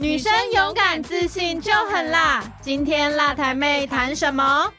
[0.00, 2.42] 女生勇敢自信就很辣。
[2.62, 4.72] 今天辣台妹谈什么？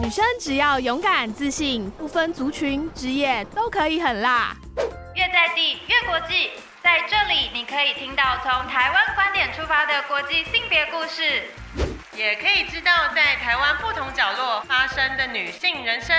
[0.00, 4.56] 女生只要勇敢自信，不分族群、职业都可以很辣。
[5.14, 6.52] 越在地越国际，
[6.82, 11.42] 在这里你可以听到从台湾观点出发的国际性别故事，
[12.16, 16.16] 也可以知道在台湾不同角落发生的女性人生。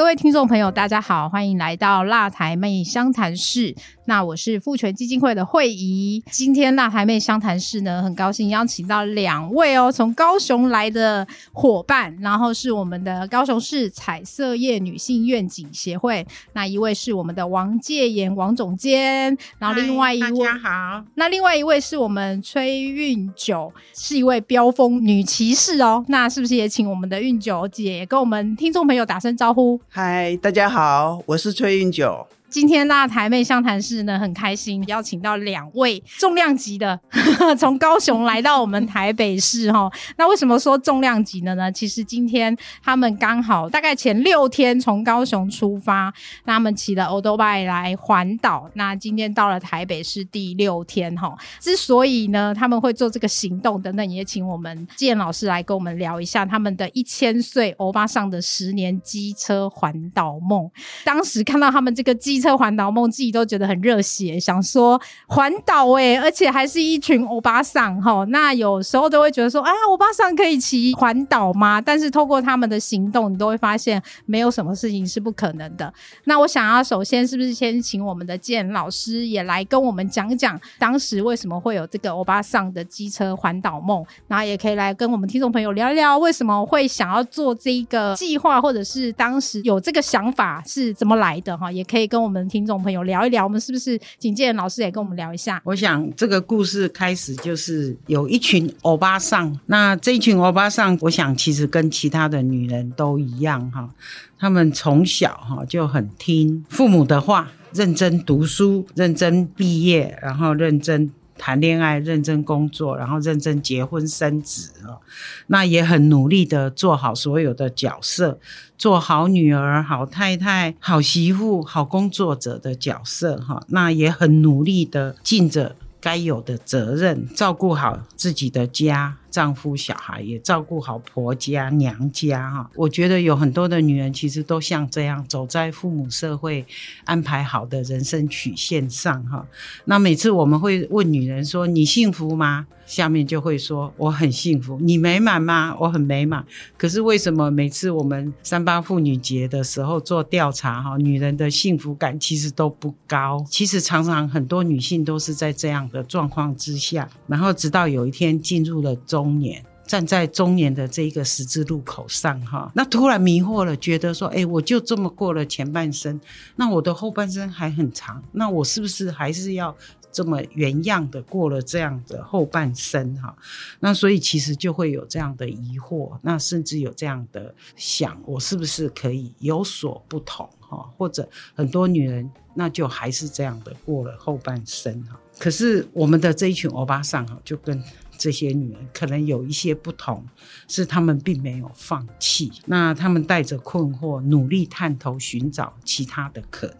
[0.00, 3.76] 各位听众朋友，大家好，欢迎来到辣台妹湘潭市。
[4.10, 6.20] 那我是父权基金会的会仪。
[6.32, 16.26] 今天辣台妹相谈室呢，很高兴邀请到两位哦，从高雄来的伙伴，然后是我们的高雄市彩色业女性愿景协会。
[16.54, 26.04] 那一位是我们的王介妍王总监，然后另外一位大家好，那另外一位是我们崔运九，是一位飙风女骑士哦。
[26.08, 29.78] 那是不是也请我们的运九姐也跟我们听众朋友打声招呼？
[29.88, 32.26] 嗨，大家好，我是崔运九。
[32.50, 36.98] 今天辣台妹相谈室呢，很开心邀请到两位重量级的，
[37.56, 39.88] 从高雄来到我们台北市哈。
[40.18, 41.70] 那为什么说重量级的呢？
[41.70, 46.12] 其实今天他们刚好大概前六天从高雄出发，
[46.44, 48.68] 那他们骑了欧多拜来环岛。
[48.74, 51.32] 那今天到了台北市第六天哈。
[51.60, 60.68] 之所以呢他们会做这个行动等等，也请我们建老师来跟我们聊一下他们的一千岁欧巴上的十年机车环岛梦。
[61.04, 68.24] 当时看到他们这个机车环岛梦，自己都觉得很热血，想说环岛哎，而且还是一群欧巴桑哈。
[68.28, 71.80] 那有时候都会觉得说啊，欧巴桑可以骑环岛吗？
[71.80, 75.92] 但是透过他们的行动，你都会发现没有什么事情是不可能的。
[76.24, 84.04] 那我想要首先是不是先请我们的建老师也来跟我们讲讲，当时为什么会有这个欧巴桑的机车环岛梦？
[84.28, 91.70] 然后也可以来跟我们听众朋友聊聊，为什么会想要做这一个计划，或者是当时有这个想法是怎么来的哈？
[91.70, 93.42] 也可以跟我我们听众朋友聊一聊。
[93.42, 95.60] 我们是不是请建老师也跟我们聊一下？
[95.64, 103.90] 我想这个故事开始就是有一群欧巴桑，那这一群欧巴桑，我想其实跟其他的女人都一样哈，
[104.38, 111.10] 她们从小哈就很听父母的话，认真读书，认真毕业，然后认真。
[111.42, 115.00] 谈恋爱，认真工作，然后认真结婚生子啊，
[115.46, 118.38] 那也很努力的做好所有的角色，
[118.76, 129.16] 做好女儿、好太太、好媳妇、好工作者的角色哈，那也很努力的尽着该有的责任，照顾好自己的家。
[129.30, 132.70] 丈夫、小孩也照顾好婆家、娘家哈。
[132.74, 136.66] 我觉得有很多的女人其实都像这样走在父母社会
[137.04, 139.46] 安排好的人生曲线上哈。
[139.84, 145.76] 那每次我们会问女人说：“你幸福吗？”下面就会说：“我很幸福。”你美满吗？
[145.78, 146.44] 我很美满。
[146.76, 153.44] 可是为什么每次我们三八妇女节的时候做调查哈，女人的幸福感其实都不高。
[153.48, 159.19] 其实常常很多女性都是在这样的状况之下，然后直到有一天进入了中。
[159.20, 166.18] 中年站在中年的这一个十字路口上，哈，那突然迷惑了，觉得说，哎，我就这么过了前半生，
[166.56, 169.76] 那我的后半生还很长，那我是不是还是要
[170.10, 173.36] 这么原样的过了这样的后半生，哈？
[173.80, 180.88] 那所以其实就会有这样的疑惑，那甚至有这样的想，我是不是可以有所不同，哈？
[180.96, 185.18] 或者很多女人那就还是这样的过了后半生，哈？
[185.40, 187.82] 可是我们的这一群欧巴桑，哈，就跟
[188.18, 190.22] 这些女人可能有一些不同，
[190.68, 196.76] 是她们并没有放弃，那她们带着困惑，努力探头寻找其他的可能。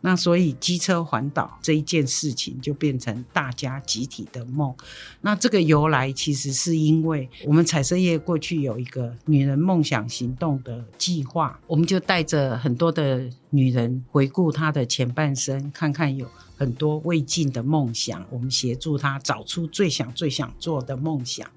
[0.00, 4.72] 那所以机车环岛这一件事情就变成大家集体的梦。
[5.22, 16.28] 那这个由来其实是因为我们彩色业过去有一个女人梦想行动的计划，我们就带着很多的女人回顾她的前半生，看看有。
[16.56, 21.50] 很多未尽的梦想，我们协助她找出最想、最想做的梦想，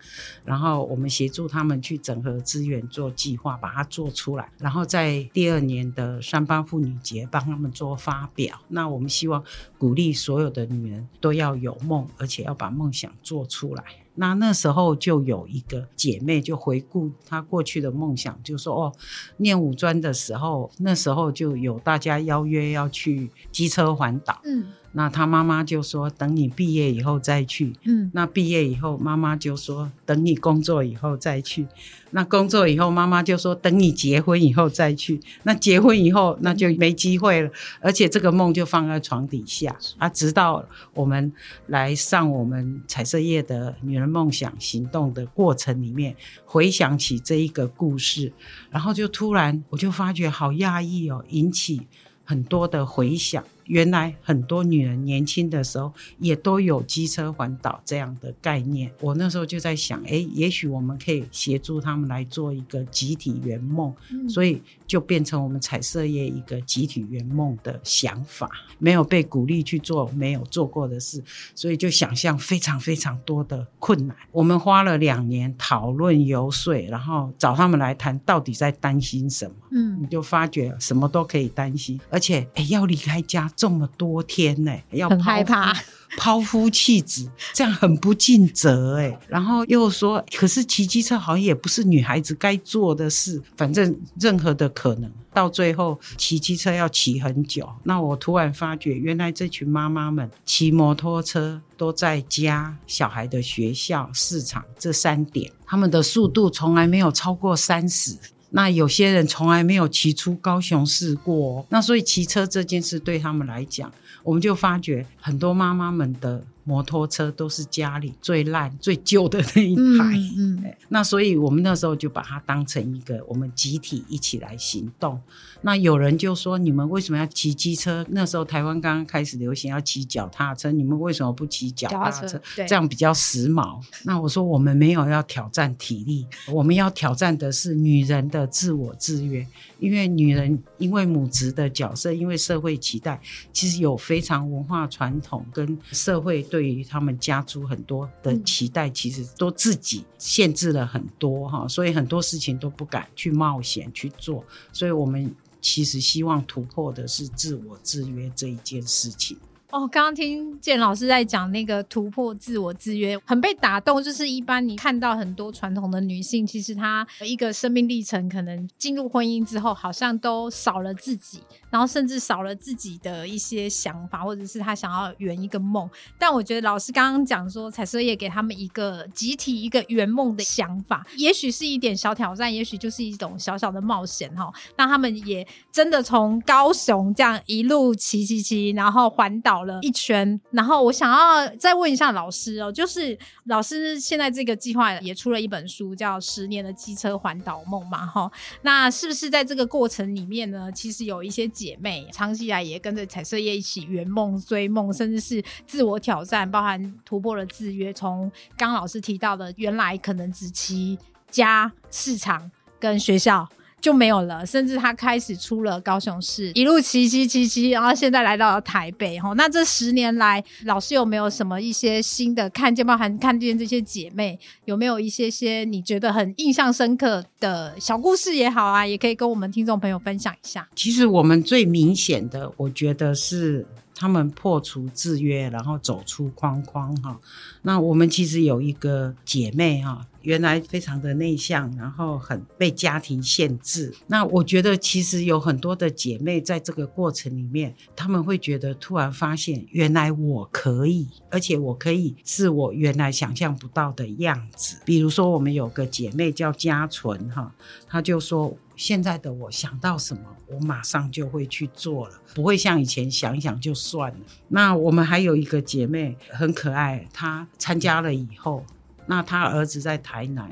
[0.44, 8.60] 然后我们协助他们去整合资源做计划，把它做出来，然后在第二年的三八妇女节帮他们做发表。
[8.70, 9.44] 那我们希望
[9.78, 13.84] 鼓励所有的女人都要有梦，而且要把梦想做出来。
[14.18, 18.94] 那那时候就有一个姐妹就回顾她过去的梦想，就说：“哦，
[19.38, 24.66] 念五专的时候，那时候就有大家邀约要去机车环岛。”嗯。
[24.94, 31.68] 那他妈妈就说：“等你毕业以后再去。”嗯，那毕业以后，妈妈就说：“等你工作以后再去。”
[32.12, 40.10] 那工作以后，妈妈就说：“等你结婚以后再去。”那结婚以后，那就没机会了，而且这个梦就放在床底下啊。
[40.10, 41.32] 直到我们
[41.68, 48.32] 来上我们彩色业的女人梦想行动的过程里面，回想起这一个故事，
[48.72, 51.86] 然后就突然我就发觉好讶异哦，引起
[52.24, 53.44] 很多的回响。
[53.68, 58.92] 原来很多女人年轻的时候也都有机车环岛这样的概念。
[59.02, 63.94] 我那时候就在想，哎，也许我们可以协助他们来做一个集体圆梦，
[64.30, 68.50] 所以就变成我们彩色业一个集体圆梦的想法。
[68.80, 71.24] 没有被鼓励去做没有做过的事，
[71.56, 74.16] 所以就想象非常非常多的困难。
[74.32, 79.56] 我们花了两年讨论游说，然后找他们来谈到底在担心什么。
[79.72, 85.76] 嗯，你就发觉什么都可以担心，而且哎，要离开家这么多天呢，要很害怕。
[86.18, 89.20] 抛夫弃子，这样很不尽责哎。
[89.28, 93.44] 然后又说，可是骑机车好像也不是女孩子该做的事。
[93.58, 97.70] 反正任何的可能，到最后骑机车要骑很久。
[97.84, 108.18] 那我突然发觉，原来这群妈妈们骑摩托车都在家、小孩的学校、市场这三点，他们的速度从来没有超过三十。
[108.50, 113.92] 那有些人从来没有骑出高雄市过，那所以骑车这件事对他们来讲，
[114.24, 116.44] 我们就发觉很多妈妈们的。
[116.68, 120.04] 摩托车都是家里最烂、最旧的那一台，
[120.38, 125.18] 嗯，那所以我们那时候就把它当成一个我们集体一起来行动。
[125.62, 128.06] 那有人就说：“你们为什么要骑机车？
[128.10, 132.40] 那时候台湾刚刚开始流行要骑脚踏车，你们为什么不骑脚踏车？
[132.68, 139.48] 这样比较时髦。”那我说：“我们没有要挑战体力，我们要挑战的是女人的自我制约。
[139.80, 143.18] 因为女人因为母职的角色，因为社会期待，
[143.54, 154.44] 其实有非常文化传统跟社会对。”对于他们家族很多的期待，其实都自己限制了很多哈，所以很多事情都不敢去冒险去做。
[154.74, 155.32] 所以我们
[155.70, 159.38] 其实希望突破的是自我制约这一件事情。
[159.70, 164.02] 哦，刚刚听建老师在讲那个突破自我制约，很被打动。
[164.02, 175.90] 就是一般你看到很多传统的女性，其实她一个生命历程，可能进入婚姻之后，好像都少了自己，然后甚至少了自己的一些想法，或者是她想要圆一个梦。
[176.18, 184.50] 但我觉得老师刚刚讲说，彩色业给他们一个集体一个圆梦的想法，也许是一点小挑战，也许就是一种小小的冒险哈。
[184.78, 189.57] 那他们也真的从高雄这样一路骑骑骑，然后环岛。
[189.58, 198.32] 跑了一圈，然后我想要再问一下老师哦，就是老师现在这个计划也出了一本书，叫《十年的机车环岛梦》嘛，哈，
[198.62, 200.72] 那是不是在这个过程里面呢？
[200.72, 207.92] 其实有一些姐妹长期以来也跟着彩色业一起圆梦、追梦，甚至是自我挑战，包含突破了制约。
[207.92, 210.98] 从刚老师提到的，原来可能只骑
[211.32, 213.48] 家、市场跟学校。
[213.80, 219.20] 就没有了，甚至他开始出了高雄市，一路骑骑骑骑，然后现在来到了台北。
[219.20, 222.86] 哈，那这十年来，老师有没有什么一些新的看见？
[222.86, 230.68] 包含看见这些姐妹，有没有一些些你觉得很印象深刻的小故事也好啊，也可以跟我们听众朋友分享一下。
[230.76, 233.66] 其实我们最明显的，我觉得是。
[234.00, 237.20] 他们破除制约，然后走出框框哈。
[237.64, 243.96] 那我们其实有一个姐妹哈，原来非常的内向，然后很被家庭限制。
[244.08, 254.82] 那我觉得其实有很多的姐妹在这个过程里面，他们会觉得突然发现，原来我可以，而且我可以是我原来想象不到的样子。
[254.84, 257.56] 比如说，我们有个姐妹叫嘉纯哈，
[257.88, 258.58] 她就说。
[258.78, 264.20] 现在的我想到什么，我马上就会去做了，不会像以前想一想就算了。
[264.50, 268.64] 那我们还有一个姐妹很可爱，她参加了以后，
[269.08, 270.50] 那他儿子在台南，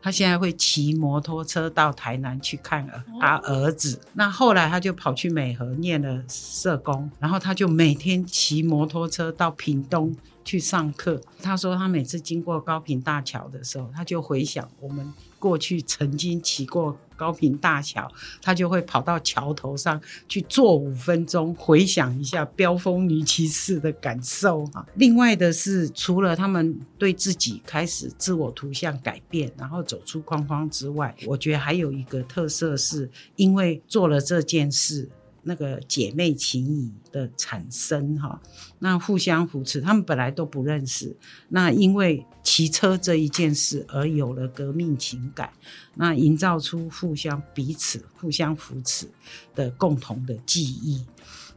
[0.00, 2.86] 他现在会骑摩托车到台南去看
[3.20, 4.00] 他儿子。
[4.12, 11.20] 那后来他就跑去美和念了社工，然后他就每天骑摩托车到屏东去上课。
[11.42, 15.12] 他说他每次经过高平大桥的时候，他就回想我们。
[15.38, 18.10] 过去曾经骑过高平大桥，
[18.42, 24.86] 他就会跑到桥头上去坐五分钟，回想一下飙风女骑士的感受哈。
[24.94, 35.08] 另外的是，除了他们对自己开始自我图像改变，然后走出框框之外，我觉得还有一个特色是，因为做了这件事。
[35.44, 38.40] 那个姐妹情谊的产生，哈，
[38.78, 41.16] 那互相扶持，他们本来都不认识，
[41.48, 45.52] 那因为骑车这一件事而有了革命情感，
[45.94, 49.08] 那营造出互相彼此互相扶持
[49.54, 51.04] 的共同的记忆，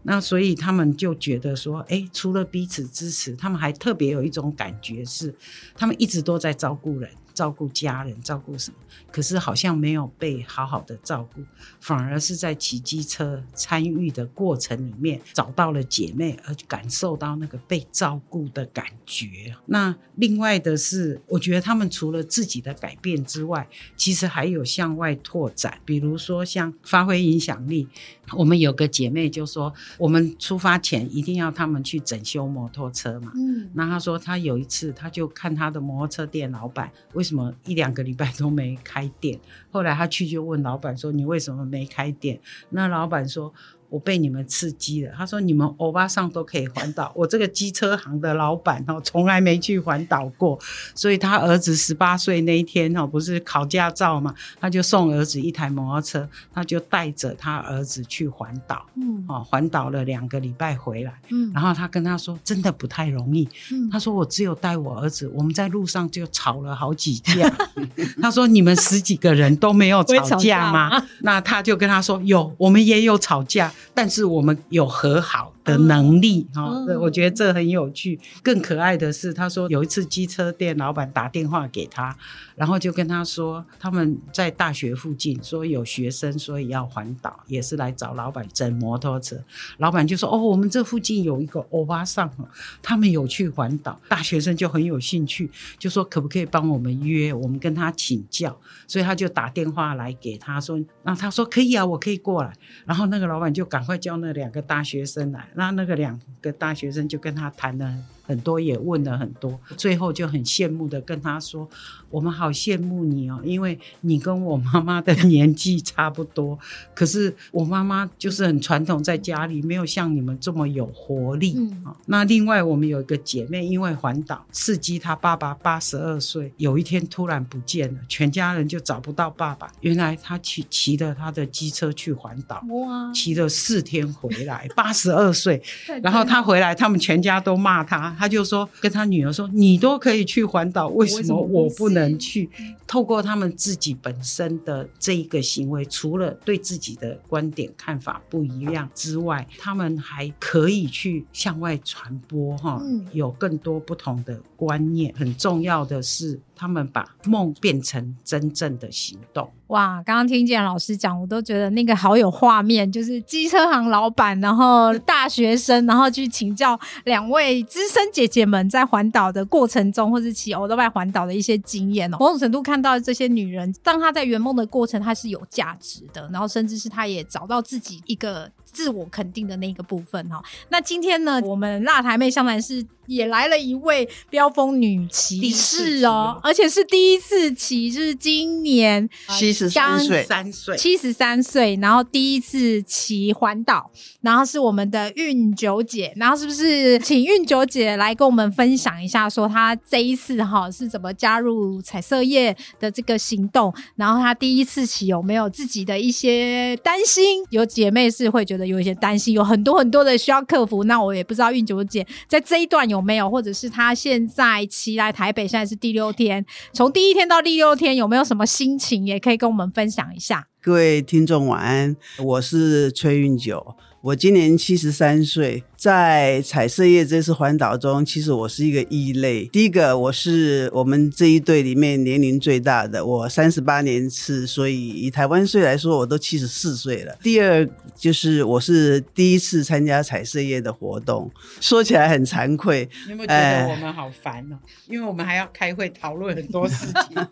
[0.04, 5.34] 那所以他们就觉得说，哎，除了彼此支持，他们还特别有一种感觉是，
[5.76, 7.10] 他们一直都在照顾人。
[7.38, 8.78] 照顾家人，照顾什么，
[9.12, 11.42] 可是好像没有被好好的照顾，
[11.80, 19.56] 反而是在骑机车参与的过程里面找到了姐妹，而感受到那个被照顾的感觉。
[19.68, 27.88] 那另外的是，我觉得他们除了自己的改变之外，其实还有向外拓展，比如说像发挥影响力。
[28.34, 33.32] 我们有个姐妹就说，我们出发前一定要他们去整修摩托车嘛。
[33.36, 39.40] 嗯，那她说，她有一次，她就看她的摩托车店老板为什么一两个礼拜都没开店。
[39.70, 42.40] 后来他去就问老板说：“你为什么没开店？”
[42.72, 43.54] 那老板说
[43.90, 50.58] ：“我被你们刺激了。”他说：“你们欧巴上都可以环岛， 我这个机车行的老板哦，从来没去环岛过。
[50.96, 58.86] 所以他儿子十八岁那一天哦，不是考驾照嘛，他就送儿子一台摩托车，他就带着他儿子去环岛。
[58.96, 63.48] 嗯哦，环岛了两个礼拜回来，嗯然后他跟他说，真的不太容易。
[63.72, 67.34] 嗯他说我只有带我儿子，我们在路上就吵了好几架。
[68.22, 71.04] 他说你们十几个人都没有吵架吗？
[71.22, 77.00] 那他就跟他说有，我们也有吵架，但是我们有和好的能力哈、嗯哦。
[77.02, 78.20] 我觉得这很有趣。
[78.42, 82.16] 更可爱的是，他说有一次机车店老板打电话给他，
[82.56, 89.38] 然后就跟他说他们在大学附近，说有学生所以要环岛，也是来找老板整摩托车。
[89.78, 92.48] 老板就说：“哦，我们这附近有一个欧巴桑哦，
[92.82, 98.58] 他们有去环岛。”大学生就很有兴趣，就说可不可以帮我们约，我们跟他请教。
[98.88, 102.54] 所以他就打电话来给他说，那他说可以啊，我可以过来。
[102.86, 107.92] 然后那个老板就赶快叫那两个大学生来，那那个两个大学生就跟他谈了
[108.28, 111.68] 很多，也问了很多，最后就很羡慕的跟他说
[112.12, 116.60] ：“我们好羡慕你哦，因为你跟我妈妈的年纪差不多，
[116.94, 121.56] 可是我妈妈就是很传统，在家里没有像你们这么有活力。
[121.58, 129.72] 嗯啊那另外我们有一个姐妹，因为环岛刺激她爸爸八十二岁，有一天突然不见了，全家人就找不到爸爸。
[129.82, 135.62] 原来他去骑着他的机车去环岛，哇，骑了四天回来，八十二岁。
[136.02, 142.50] 然后他回来，他们全家都骂他，他就说跟他女儿说：“你都可以去环岛，为什么我不能去？”
[142.88, 155.14] 透过他们自己本身的这一个行为，除了对自己的观点看法不一样之外，他们还可以去向外传播哈，嗯有更多不同的观念。
[155.18, 159.52] 很重要的是，他们把梦变成真正的行动。
[159.68, 172.18] 哇，刚刚听见老师讲，我都觉得那个好有画面，就是机车行老板，然后 大学生，然后去请教两位资深姐姐们在环岛的过程中，或是骑欧都拜环岛的一些经验哦。
[172.18, 193.90] 某种程度看到这些女人，当她在圆梦的过程，她是有价值的，然后甚至是她也找到自己一个自我肯定的那个部分哈、那今天呢，我们辣台妹湘南是也来了一位飙风女骑士哦，哦而且是第一次骑，就是今年七十三岁，三岁，七十三岁，然后第一次骑环岛，
[194.22, 207.44] 然后是我们的韵九姐，然后是不是请韵九姐来跟我们分享一下，说她这一次哈是怎么加入彩色业的这个行动，然后她第一次骑有没有自己的一些担心？
[207.50, 210.84] 有姐妹是会觉得有一些担心，有很多很多的需要克服。
[210.84, 220.48] 那我也不知道运九姐在这一段有没有，或者是她现在骑来台北，现在是第六天，从第一天到第六天有没有什么心情，也可以跟我们分享一下。
[220.62, 229.46] 各位听众晚安，我是崔运九，我今年七十三岁，在彩色业这次环岛中，其实我是一个异类。
[229.46, 237.16] 第一个，我是我们这一队里面年龄最大的，我三十八年次，所以以台湾岁来说，我都七十四岁了。
[237.22, 241.30] 第二，就是我是第一次参加彩色业的活动，
[241.62, 244.58] 说起来很惭愧，你有没有觉得我们好烦哦？
[244.88, 247.28] 因为我们还要开会讨论很多事情。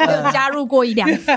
[0.00, 1.30] 有 加入过一两次，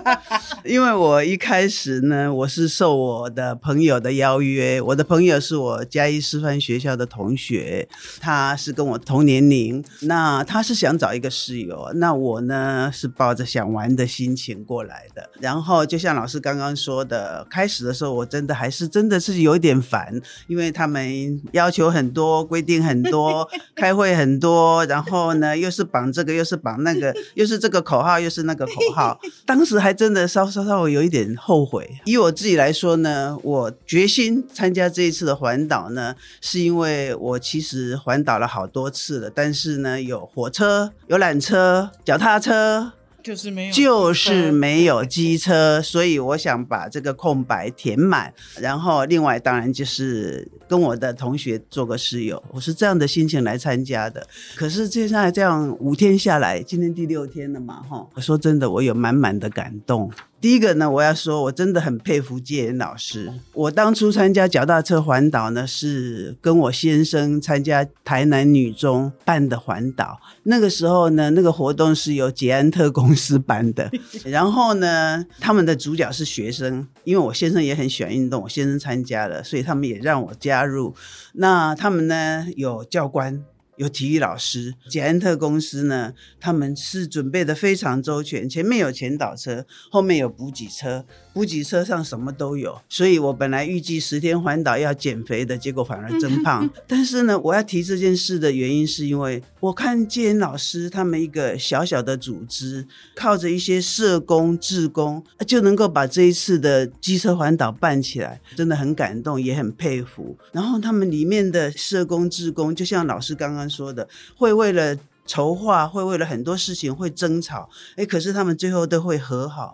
[0.64, 7.88] 因为我一开始呢，我是受我的朋友的邀约，我的朋友是我嘉义师范学校的同学，
[8.20, 15.28] 他是跟我同年龄，那他是想找一个室友，那我呢是抱着想玩的心情过来的。
[15.40, 29.18] 然后就像老师刚刚说的，开始的时候我真的还是真的是有一点烦，因为他们要求很多，规定很多， 开会很多，然后呢又是绑这个，又是绑那个， 又是这个口号，又是那个口号。
[29.46, 31.88] 当时还真的稍稍稍微有一点后悔。
[32.04, 42.92] 以我自己来说呢，我决心参加这一次的环岛呢，是因为我其实环岛了好多次了，但是呢，有火车、有缆车、脚踏车。
[43.22, 48.32] 就是没有，就是没有机车，所以我想把这个空白填满。
[48.58, 54.26] 然后另外当然就是跟我的同学做个室友，我是这样的心情来参加的。
[54.56, 60.10] 可是接下来这样五天下来，今天第六天了嘛，哈，说真的，我有满满的感动。
[60.40, 63.30] 第一个呢，我要说，我真的很佩服戒严老师。
[63.52, 70.18] 我当初参加脚踏车环岛呢，是跟我先生参加台南女中办的环岛。
[70.44, 73.90] 那个时候呢，那个活动是由捷安特公司办的。
[74.24, 80.94] 然后呢，他们的主角是学生，因为我先生也很喜欢运动，我先生参加了，所以他们也让我加入。
[81.34, 83.44] 那他们呢，有教官。
[83.80, 92.78] 有体育老师，捷安特公司呢，他们是准备的非常周全，前面有前导车，后面有补给车，补给车上什么都有。
[92.90, 96.68] 所以我本来预计十天环岛要减肥的，结果反而增胖。
[96.86, 110.36] 但是呢，我要提这件事的原因，是因为我看建老师他们一个小小的组织，靠着一些社工、志工，就能够把这一次的机车环岛办起来，真的很感动，也很佩服。
[110.52, 113.69] 然后他们里面的社工、志工，就像老师刚刚。
[113.70, 119.72] 说的会为了筹划，会为了很多事情会争吵，哎，可是他们最后都会和好。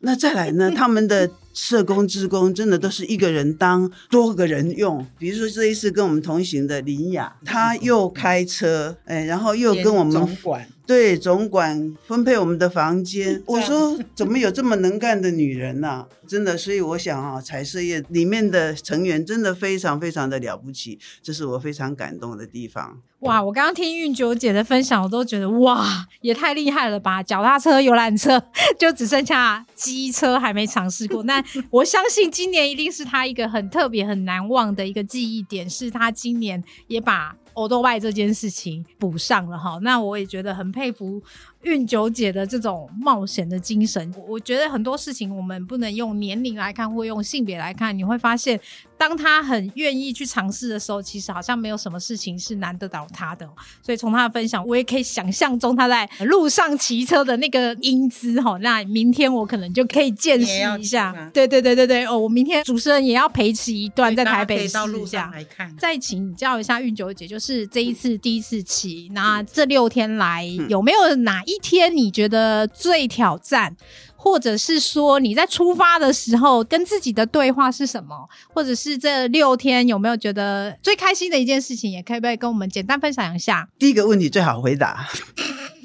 [0.00, 0.70] 那再来呢？
[0.76, 1.28] 他们的
[1.60, 5.04] 社工、职工真的都是一个人当多个人用。
[5.18, 13.42] 比如说这一次跟我们同行的林雅，她又开车，哎，然后又跟我们总管对总管分配我们的房间。
[13.46, 16.06] 我说 怎么有这么能干的女人呢？
[16.28, 23.00] 真的，所以我想啊，彩色业里面的成员真的非常非常的了不起，这是我非常感动的地方。
[23.20, 23.42] 哇！
[23.42, 27.20] 我刚刚听韵九姐的分享，我都觉得哇，也太厉害了吧！
[27.22, 28.40] 脚踏车、游览车，
[28.78, 31.24] 就只剩下机车还没尝试过。
[31.24, 39.78] 那 我相信今年一定是他一个很特别、很难忘的一个记忆点，是他今年也把欧多拜这件事情补上了哈。
[39.82, 41.22] 那我也觉得很佩服。
[41.68, 47.96] 韵九姐的这种冒险的精神，我觉得很多事情我们不能用年龄来看，或用性别来看。
[47.96, 48.58] 你会发现，
[48.96, 53.48] 当她很愿意去尝试的时候，其实好像没有什么事情是难得倒她的。
[53.82, 58.56] 所以从她的分享，我也可以想象中她在路上骑车的那个英姿哈。
[58.58, 61.12] 那明天我可能就可以见识一下。
[61.34, 65.74] 对对对对对哦，我明天主持人也要陪骑一段，在台北到路上来看。
[65.76, 71.42] 再请教一下运九姐，就是这一次第一次骑，那这六天来有没有哪？
[71.48, 73.76] 一天你觉得最挑战，
[74.16, 78.28] 或者是说你在出发的时候跟自己的对话是什么？
[78.52, 81.90] 或者是这六天有没有觉得最开心的一件事情？
[81.90, 83.68] 也可以不可以跟我们简单分享一下？
[83.78, 85.06] 第一个问题最好回答，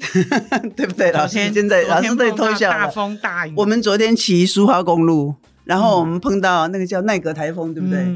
[0.76, 1.12] 对不对？
[1.12, 8.06] 老师现在老师在偷笑大风大雨，我们昨天骑苏花公路，然后我们碰到那个叫奈格台风，对不对？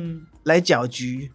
[0.45, 1.31] 来搅局。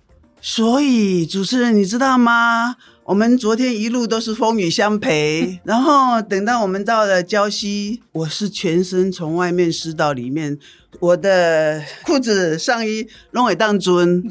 [0.45, 2.75] 所以主持人你知道吗？
[3.05, 10.59] 我们昨天一路都是风雨相陪， 然后等到我们到了礁溪，我是全身从外面湿到里面，
[10.99, 14.21] 我的裤子上衣拢会当尊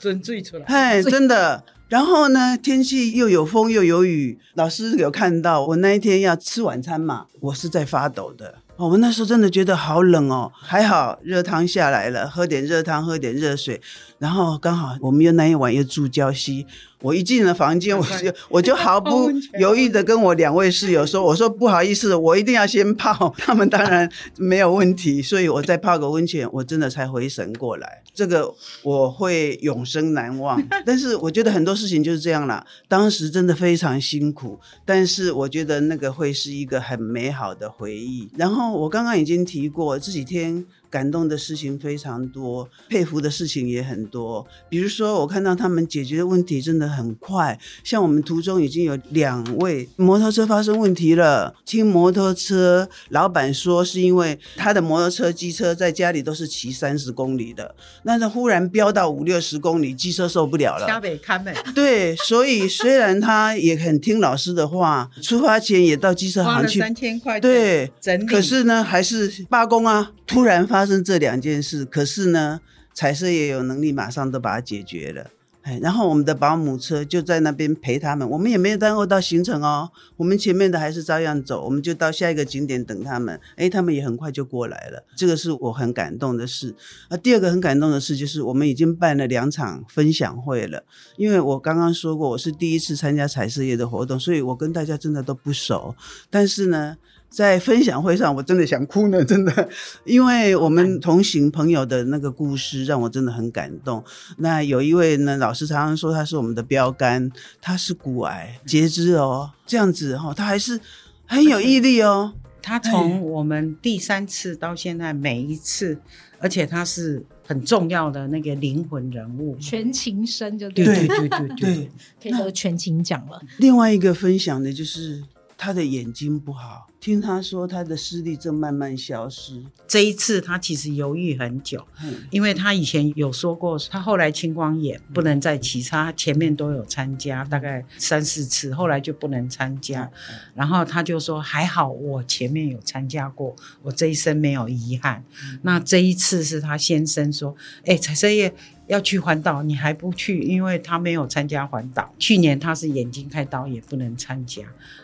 [0.00, 1.62] 尊坠出来，哎，真的。
[1.88, 8.56] 然后呢，天气又有风又有雨，老师有看到我那一天要吃晚餐嘛，我是在发抖的。
[8.80, 13.78] 我们那时候真的觉得好冷哦，还好热汤下来了，喝点热汤，喝点热水，
[14.18, 16.66] 然后刚好我们又那一晚又住礁溪。
[17.00, 23.34] 我一进了房间，我 就我就毫不 犹豫的跟我两位室友说：“我说不好意思，我一定要先泡。
[23.38, 28.02] ”他们当然没有问题，所以我再泡个温泉，我真的才回神过来。
[28.14, 30.62] 这个我会永生难忘。
[30.84, 38.28] 但是我觉得很多事情就是这样啦，当时真的非常辛苦，但是我觉得那个会是一个很美好的回忆。
[38.36, 40.66] 然后我刚刚已经提过这几天。
[40.90, 44.44] 感动的事情非常多，佩服的事情也很多。
[44.68, 47.56] 比如说，我看到他们解决的问题真的很快。
[47.84, 57.72] 像我们途中已经有两位摩托车发生问题了，听摩托车老板说，是因为他的摩托车、机车在家里都是骑三十公里的，
[58.02, 60.88] 那他忽然飙到五六十公里，机车受不了了。
[60.88, 61.54] 嘉北看美。
[61.72, 68.26] 对，所以虽然他也很听老师的话，出发前也到机车行去三千块，对，整理。
[68.26, 70.79] 可是呢，还是罢工啊，突然发。
[70.80, 72.58] 发生这两件事，可是呢，
[72.94, 75.26] 彩色也有能力马上都把它解决了。
[75.60, 79.90] 哎，然后我们的保姆车就在那边陪他们，我们也没有耽误到行程哦。
[80.16, 83.38] 我们前面的还是照样走，我们就到下一个景点等他们。
[83.56, 86.74] 哎，他们也很快就过来了，这个是我很感动的事。
[87.10, 90.84] 啊，第二个很感动的事就是我们已经办了两场分享会了。
[91.18, 95.94] 因为我刚刚说过，我是第一次参加彩色业的活动，所以我跟大家真的都不熟。
[96.30, 96.96] 但是呢。
[97.30, 99.68] 在分享会上，我真的想哭呢，真的，
[100.04, 104.04] 因为我们同行朋友的那个故事让我真的很感动。
[104.38, 107.30] 那有一位呢，老师常常说他是我们的标杆，
[107.62, 110.80] 他是骨癌截肢哦，这样子哈，他还是
[111.24, 112.34] 很有毅力哦。
[112.62, 115.98] 他从我们第三次到现在每一次，
[116.40, 119.56] 而且他是很重要的那个灵魂人物。
[119.56, 121.90] 全勤生就对对，对对对 对对，
[122.22, 123.40] 可以得全勤奖了。
[123.56, 125.22] 另外一个分享的就是
[125.56, 129.64] 他的眼睛不好，听他说他的视力正慢慢消失。
[129.88, 140.10] 这一次他其实犹豫很久，嗯，因为他以前有说过，他后来青光眼不能再骑车，他前面都有参加，大概三四次，后来就不能参加。
[140.54, 145.24] 然后他就说还好我前面有参加过，我这一生没有遗憾。
[145.62, 148.54] 那这一次是他先生说，哎，彩色叶。
[148.90, 150.40] 要去环岛，你还不去？
[150.40, 152.12] 因为他没有参加环岛。
[152.18, 154.62] 去年他是眼睛开刀，也不能参加。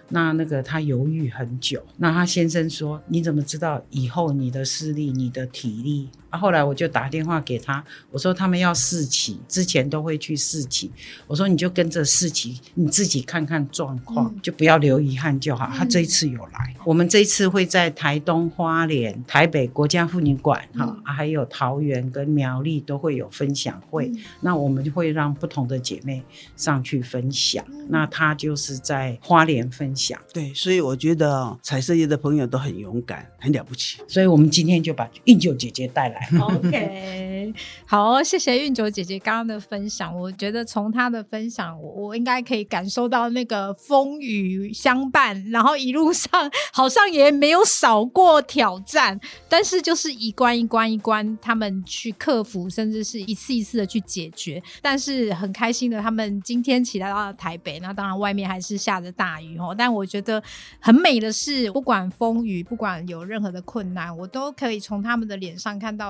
[0.08, 1.80] 那那个他犹豫很久。
[1.96, 10.90] 那他先生说：“你怎么知道以后你的视力、你的体力？”啊，后来我就打电话给他，我说他们要试骑，之前都会去试骑。
[11.26, 15.70] 我说你就跟着试骑，你自己看看状况，就不要留遗憾就好。
[15.72, 24.10] 他这一次有来，我们这一次会在台东、花莲、台北国家妇女馆，哈、啊还有桃园跟苗栗都会有分享会。
[24.40, 26.22] 那我们就会让不同的姐妹
[26.56, 27.64] 上去分享。
[27.88, 34.00] 那他就是在花莲分享，对，所以我觉得哦彩色业的朋友都很勇敢，很了不起。
[34.08, 36.15] 所以我们今天就把应九姐姐带来。
[36.40, 37.52] OK，
[37.86, 40.18] 好，谢谢运九姐姐刚刚的分享。
[40.18, 46.30] 我觉得从她的分享，我我应该可以感受到那个风雨相伴，然后一路上
[46.72, 54.62] 好像也没有少过挑战，但是就是一关一关一关，他们去克服，甚至是一次一次的去解决。
[54.80, 59.74] 但是很开心的，他们今天起来到了台北，那当然外面还是下着大雨哦。
[59.76, 60.42] 但我觉得
[60.80, 66.05] 很美的是，不管风雨，不管有任何的困难，我都可以从他们的脸上看到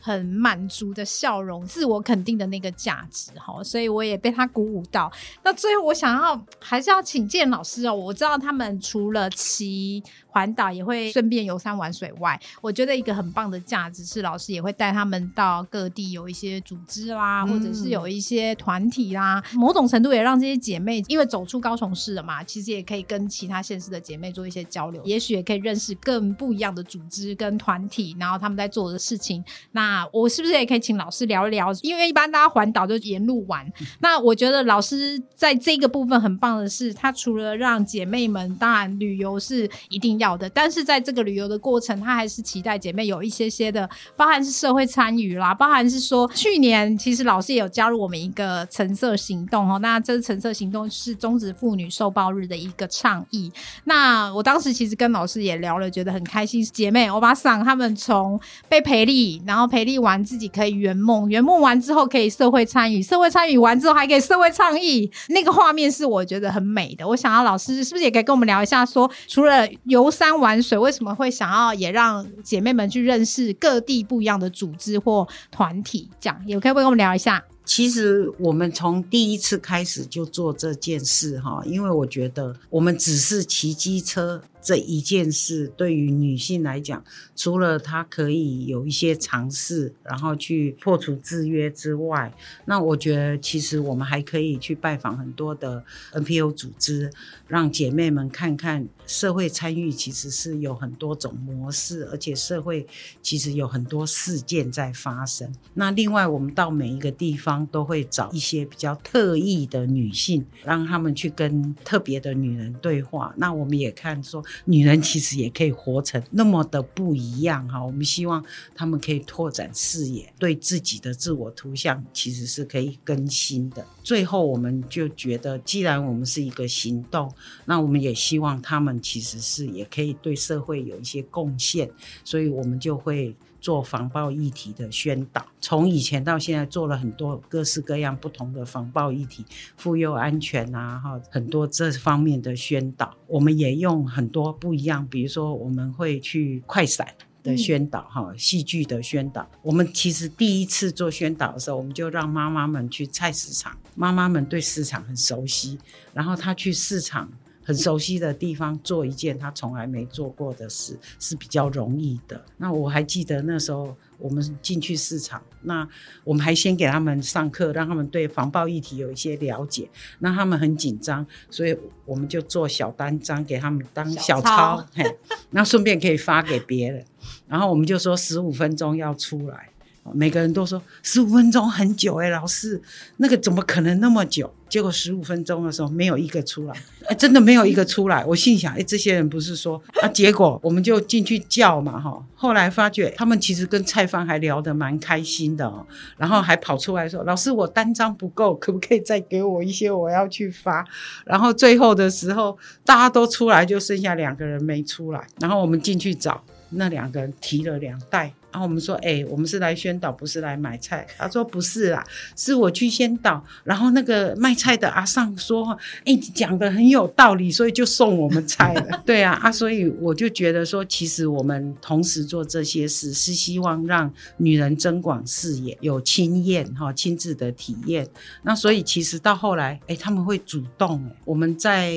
[0.00, 3.62] 很满足的笑容，自我肯定的那个价值哈。
[3.64, 5.10] 所以我也被他鼓舞到。
[5.42, 10.02] 那最后我想要还是要请建老师哦，我知道他们除了骑
[10.36, 29.42] 环岛，也会顺便游山玩水外，我觉得一个很棒的价值是老师也会带他们到各地有一些组织啦，或者是有一些团体啦，某种程度也让这些姐妹因为走出高雄市了嘛，其实也可以跟其他县市的姐妹做一些交流，也许也可以认识更不一样的组织跟团体，然后他们在做的事情。
[29.72, 31.72] 那我是不是也可以请老师聊一聊？
[31.80, 33.66] 因为一般大家环岛就沿路玩，
[34.00, 53.52] 那我觉得老师在这个部分很棒的是，他除了让姐妹们，当然旅游是一定要好的，但是在这个旅游的过程，他还是期待姐妹有一些些的，包含是社会参与啦，包含是说去年其实老师也有加入我们一个橙色行动哦，那这橙色行动是中职妇女受暴日的一个倡议。
[53.84, 67.06] 那我当时其实跟老师也聊了，觉得很开心，姐妹欧巴桑他们从被培力，然后培力完自己可以圆梦，圆梦完之后可以社会参与，社会参与完之后还可以社会倡议，那个画面是我觉得很美的。
[67.06, 76.08] 我想要老师是不是也可以跟我们聊一下说除了游山玩水，为什么会想要也让姐妹们去认识各地不一样的组织或团体？
[76.18, 77.44] 这样也可以跟我们聊一下？
[77.64, 87.04] 其实我们从第一次开始就做这件事哈，因为我觉得我们只是骑机车这一件事，对于女性来讲，
[87.36, 97.12] 除了她可以有一些尝试，然后去破除制约之外，那我觉得其实我们还可以去拜访很多的 NPO 组织，
[97.46, 102.84] 让姐妹们看看社会参与其实是有很多种模式，而且社会
[103.22, 105.54] 其实有很多事件在发生。
[105.74, 113.32] 那另外，我们到每一个地方都会找一些比较特异的女性，让她们去跟特别的女人对话。
[113.36, 117.84] 那我们也看说，女人其实也可以活成那么的不一样哈。
[117.84, 123.86] 我们希望她们可以拓展视野，对自己的自我图像其实是可以更新的。
[124.02, 127.32] 最后，我们就觉得，既然我们是一个行动，
[127.64, 131.90] 那我们也希望她们其实是也可以对社会有一些贡献，
[132.24, 133.34] 所以我们就会。
[133.66, 139.44] 做防暴议题的宣导，从以前到现在做了很多各式各样不同的防暴议题，
[139.76, 147.08] 妇幼安全啊，哈，很多这方面的宣导，我们也用很多不一样，比如说我们会去快闪。
[147.42, 149.48] 的宣导哈，戏剧的宣导。
[149.62, 155.78] 我们其实第一次做宣导的时候，我们就让妈妈们去菜市场，妈妈们对市场很熟悉，
[156.12, 157.30] 然后她去市场
[157.66, 162.40] 很熟悉的地方做一件他从来没做过的事，是比较容易的。
[162.58, 165.86] 那我还记得那时候我们进去市场，那
[166.22, 169.90] 我们还先给他们上课，让他们对防暴议题有一些了解。
[170.20, 175.18] 那他们很紧张，所以我们就做小单张给他们当小抄，嘿，
[175.50, 177.04] 那顺便可以发给别人。
[177.48, 179.70] 然后我们就说十五分钟要出来，
[180.14, 182.80] 每个人都说十五分钟很久哎、老师，
[183.18, 184.52] 那个怎么可能那么久？
[184.68, 186.74] 结果十五分钟的时候，没有一个出来，
[187.06, 188.24] 哎，真的没有一个出来。
[188.24, 190.08] 我心想，哎，这些人不是说啊？
[190.08, 192.20] 结果我们就进去叫嘛，哈。
[192.34, 199.88] 后来发觉他们其实跟菜方还聊得蛮开心的哦，然后还跑出来说：“老师，我单张不够，可不可以再给我一些？
[199.88, 200.84] 我要去发。”
[201.24, 205.24] 然后最后的时候，大家都出来，就剩下两个人没出来。
[205.38, 208.32] 然后我们进去找，那两个人提了两袋。
[208.52, 212.02] 然后我们说：“哎、我们是来宣导，不是来买菜。”他说：“不是啦，
[212.36, 219.02] 是我去宣导。”然后那个卖菜的阿尚说：“哎、你讲的很有道理，所以就送我们菜了。
[219.04, 228.08] ”对啊，啊，所以我就觉得说，其实我们同时做这些事，是希望让女人增广视野，有经验哈，亲自的体验。
[228.42, 231.04] 那所以其实到后来，哎、他们会主动。
[231.04, 231.92] 哎我们在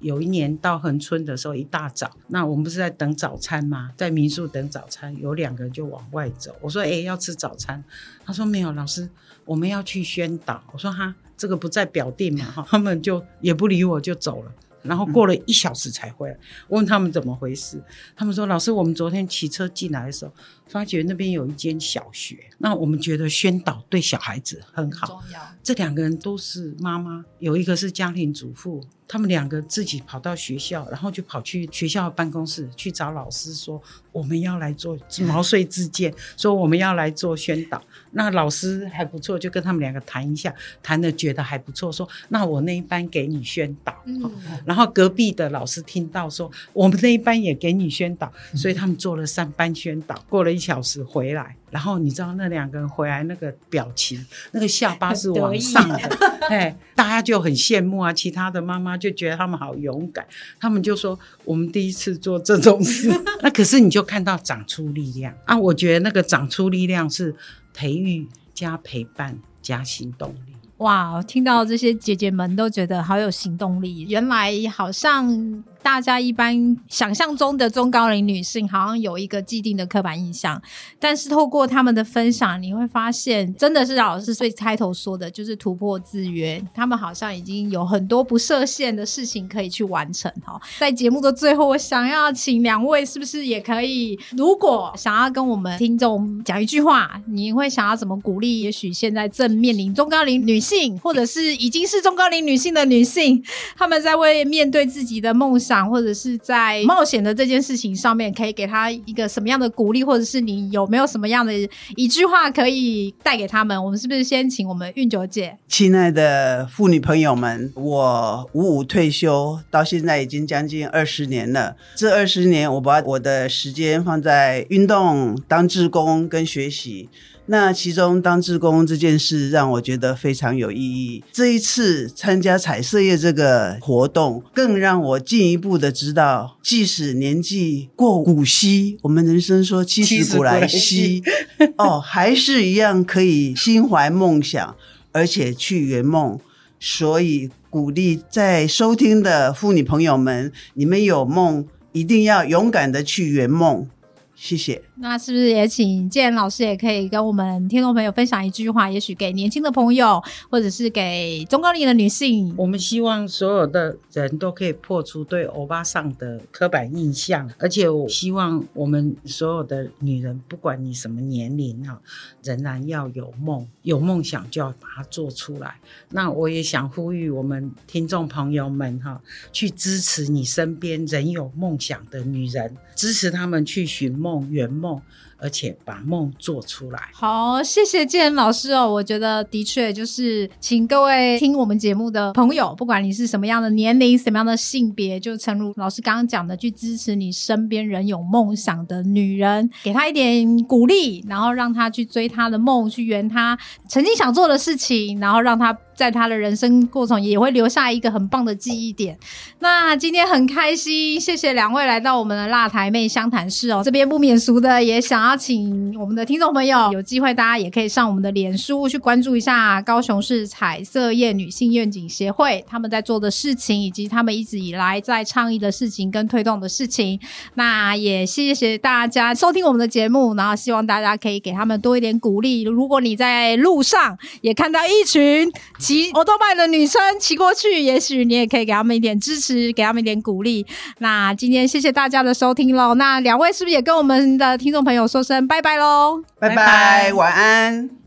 [0.00, 3.92] 有一年到恒春的时候，一大早，那我们不是在等早餐吗？
[3.96, 6.52] 在民宿等早餐，有两个人就往外走。
[6.60, 7.84] 我说：“哎、要吃早餐。”
[8.26, 9.08] 他说：“没有，老师，
[9.44, 14.52] 我们要去宣导。”我说：“哈，这个不在表定嘛，哈。”他们就也不理我，就走了。
[14.82, 17.80] 然后过了一小时才回来，我问他们怎么回事，
[18.16, 20.32] 他们说：“老师，我们昨天骑车进来的时候，
[20.66, 25.22] 发觉那边有一间小学，那我们觉得宣导对小孩子很好。
[25.62, 33.78] 这两个人都是妈妈，有一个是家庭主妇，他们两个自己跑到学校，然后就跑去学校办公室去找老师说，
[34.10, 34.96] 我们要来做
[35.26, 37.78] 毛遂自荐，说我们要来做宣导。
[38.12, 43.94] 那老师还不错，就跟他们两个谈一下，谈的觉得还不错，说那我那一班给你宣导。
[44.06, 44.32] 嗯，
[44.64, 50.18] 然后隔壁的老师听到说，我们那一班也给你宣导，所以他们做了三班宣导。
[50.26, 55.96] 过了一小时回来，然后你知道那两个人回来那个表情，那个下巴是往上的，
[56.48, 58.12] 哎，大家就很羡慕啊。
[58.12, 60.24] 其他的妈妈就觉得他们好勇敢，
[60.60, 63.10] 他们就说我们第一次做这种事。
[63.42, 65.58] 那可是你就看到长出力量啊！
[65.58, 67.34] 我觉得那个长出力量是
[67.72, 70.52] 培育加陪伴加行动力。
[70.76, 74.06] 哇，听到这些姐姐们都觉得好有行动力。
[74.08, 80.60] 原来好像大家一般想象中的中高龄女性，好像有一个既定的刻板印象，
[80.98, 86.62] 但是透过他们的分享，你会发现，真的是老师最开头说的，就是突破制约。
[86.74, 90.60] 他们好像已经有很多不设限的事情可以去完成哈。
[90.78, 98.60] 在节目的最后，我想要请两位，是不是也可以，如果想要跟我们听众讲一句话，你会想要怎么鼓励？
[98.60, 103.42] 也许现在正面临中高龄女性，或者是已经是中高龄女性的女性，
[103.76, 111.52] 她们在为面对自己的梦想，或者是在冒险的这件事情上面，可以给他一个什么样的鼓励，或者是你有没有什么样的
[111.96, 113.82] 一句话可以带给他们？
[113.82, 115.56] 我们是不是先请我们运九姐？
[115.68, 121.76] 亲爱的妇女朋友们，我五五退休到现在已经将近二十年了。
[121.94, 127.08] 这二十年，我把我的时间放在运动、当志工跟学习。
[127.46, 131.24] 那其中当志工这件事让我觉得非常有意义。
[131.32, 141.22] 这一次参加彩色夜这个活动，更让我进一步的知道，即使年纪过古稀，我们人生说七十古来稀，
[141.76, 144.76] 哦，还是一样可以心怀梦想，
[145.10, 146.38] 而且去圆梦。
[146.78, 153.88] 所以鼓励在收听的妇女朋友们，你们有梦，一定要勇敢的去圆梦。
[154.34, 154.82] 谢谢。
[155.02, 162.54] 那是不是也请建老师也可以跟我们听众朋友分享一句话，也许给年轻的朋友，或者是给中高龄的女性？
[162.56, 172.00] 我们希望所有的人都可以破除对欧巴桑的刻板印象，而且我希望我们所有的女人，不管你什么年龄哈，
[172.44, 175.74] 仍然要有梦，有梦想就要把它做出来。
[176.10, 184.91] 那我也想呼吁我们听众朋友们哈，去支持你身边仍有梦想的女人，支持她们去寻梦、圆梦。
[185.38, 187.00] 而且把梦做出来。
[187.12, 188.88] 好，谢谢建老师哦。
[188.88, 209.18] 我觉得的确就是，请各位听我们节目的朋友，不管你是什么样的年龄、什么样的性别，就诚如老师刚刚讲的，去支持你身边人有梦想的女人，给她一点鼓励，然后让她去追她的梦，去圆她曾经想做的事情，然后让她在他的人生过程也会留下一个很棒的记忆点。
[209.60, 213.82] 那今天很开心，谢谢两位来到我们的辣台妹相谈室哦。
[213.84, 227.20] 这边不免俗的，也想要请我们的听众朋友有机会，大家也可以上我们的脸书去关注一下高雄市彩色业女性愿景协会他们在做的事情，以及他们一直以来在倡议的事情跟推动的事情。
[227.54, 232.62] 那也谢谢大家收听我们的节目，然后希望大家可以给他们多一点鼓励。
[232.62, 235.50] 如果你在路上也看到一群
[235.82, 240.64] 骑欧多拜的女生骑过去，也许你也可以给他们一点支持，给他们一点鼓励。
[240.98, 242.94] 那今天谢谢大家的收听喽。
[242.94, 246.22] 那两位是不是也跟我们的听众朋友说声拜拜喽。
[246.38, 248.01] 拜拜，晚安。